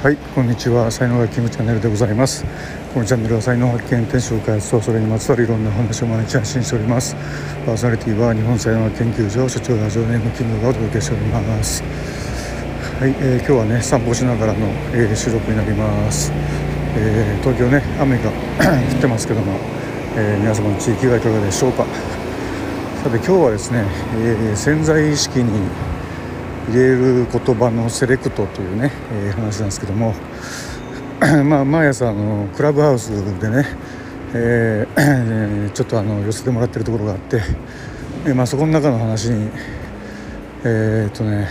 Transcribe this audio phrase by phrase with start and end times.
[0.00, 0.92] はいこんにちは。
[0.92, 2.44] 才能学キングチャンネルでございます。
[2.94, 7.16] このチャンネルは才能発見転職開発とそれにまつわるいろんな話を毎日発信しております。
[7.66, 11.82] パーソナリティは日本才能研究所所長ラジオネームキングがお届けしております。
[11.82, 16.30] はい、えー、今日はね散歩しながらの、えー、収録になります、
[16.94, 18.30] えー、東京ね雨が
[18.94, 19.58] 降ってますけども、
[20.14, 21.84] えー、皆様の地域がいかがでしょうか。
[23.02, 23.84] さて今日はですね、
[24.14, 25.50] えー、潜在意識に
[26.68, 30.14] 入れる言葉のセレクトというね、えー、話なんですけども
[31.44, 33.64] まあ毎朝あのクラブハウスでね、
[34.34, 37.40] えー、ちょっとあの寄せてもらってるところがあって、
[38.26, 39.50] えー、まあ、そこの中の話に
[40.64, 41.48] えー、っとね、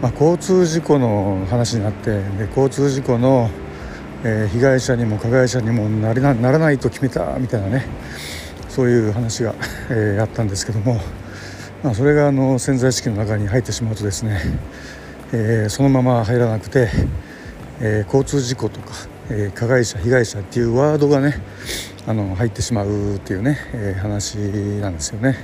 [0.00, 3.50] まあ、交通事故の話になってで交通事故の、
[4.22, 7.86] え被害者にも加害者にもなりなならないと決めたみたいなね
[8.68, 9.54] そういう話が、
[9.90, 11.00] えあったんですけども。
[11.82, 14.40] まあ、それがあの潜在意識の中に入ってしまうとですね、
[15.32, 16.88] えー、そのまま入らなくて、
[17.80, 18.94] えー、交通事故とか、
[19.30, 21.34] えー、加害者被害者っていうワードがね
[22.06, 24.38] あの入ってしまうっていうね、えー、話
[24.80, 25.36] なんですよね。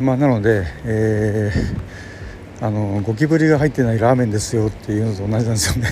[0.00, 5.90] まあ、なので、えー、あのゴキブリが入ってないラーメンですよっていうのと同じなんですよね。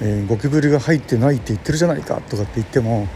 [0.00, 3.08] えー、ゴキブリが入ってないって言ってるじゃないかとかって言っても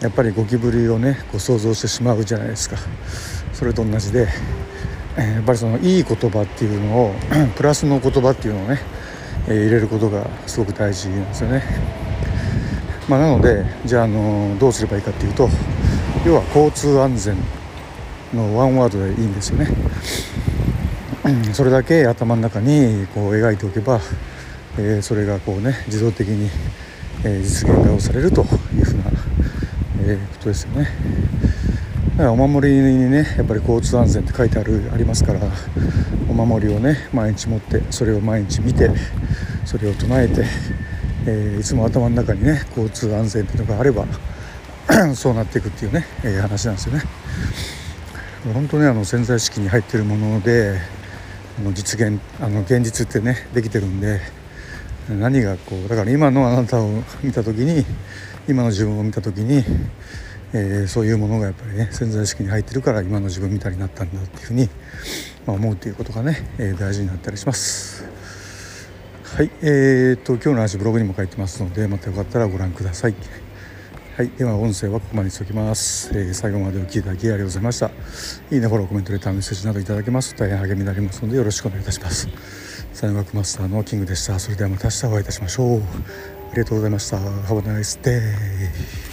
[0.00, 2.76] やっぱりゴキブリをねこう想像してしまうじゃないですか。
[3.52, 4.28] それと同じで、
[5.18, 7.14] え、やっぱりそのいい言葉っていうのを
[7.56, 8.80] プラスの言葉っていうのをね、
[9.48, 11.62] え、入れることがすごく大事なんですよね。
[13.08, 15.48] まあ、なのでじゃあ、あのどうすればいいかっていうと
[16.24, 17.36] 要は交通安全
[18.32, 19.68] のワンワードでいいんですよね。
[21.52, 24.00] それだけ頭の中にこう描いておけば、
[24.78, 26.48] えー、それがこうね自動的に、
[27.24, 28.42] え実現がされると
[28.74, 29.09] いうふうな、
[30.02, 30.88] えことですよね
[32.12, 32.32] だから。
[32.32, 35.40] お守りにねやっぱり交通安全って書いてあるありますから
[36.28, 38.90] お守りをね毎日持ってそれを毎日見て
[39.64, 40.44] それを唱えて、
[41.26, 44.06] えー、いつも頭の中にね交通安全っていうのがあれば
[45.14, 47.02] そうなっていくっていうね、えー、話なんですよね。
[48.54, 50.78] 本当ねあの潜在意識に入ってるもので
[51.58, 54.20] あの実現あの現実ってねできてるんで
[55.10, 56.88] 何がこうだから今のあなたを
[57.22, 57.84] 見た時に
[58.50, 59.64] 今の自分を見た時に
[60.52, 64.68] えー、そういうものがやっぱりね潜在意識に入ってるから今の自分みたいになったんだっていうふうに、
[65.46, 68.04] まあ、思うということがね、えー、大事になったりします。
[69.36, 73.14] はい、えーと、今日の話ブログにも書いてますのでまたよかったらご覧ください。
[74.16, 77.86] はい、では音声はここまでにしておきます、えー、最後までお聴きいただきありがとうございました。
[77.86, 82.28] いいね、フォロー、コメント、レター、メッセージなどいただけますと大変励みになりますのでよろしくお願いいたします。
[82.92, 84.38] サインワークマスターのキングでした。
[84.40, 86.39] それではまた明日お会いいたしましょう。
[86.50, 87.16] ありがとうございました。
[87.16, 89.09] Have a nice day.